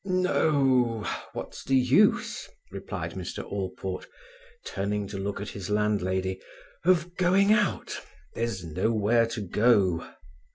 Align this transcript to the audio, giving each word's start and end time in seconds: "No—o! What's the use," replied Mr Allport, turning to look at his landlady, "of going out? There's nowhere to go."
"No—o! 0.03 1.07
What's 1.33 1.63
the 1.63 1.75
use," 1.75 2.49
replied 2.71 3.13
Mr 3.13 3.43
Allport, 3.43 4.07
turning 4.65 5.05
to 5.09 5.19
look 5.19 5.39
at 5.39 5.49
his 5.49 5.69
landlady, 5.69 6.41
"of 6.85 7.15
going 7.17 7.53
out? 7.53 8.01
There's 8.33 8.63
nowhere 8.63 9.27
to 9.27 9.41
go." 9.41 10.03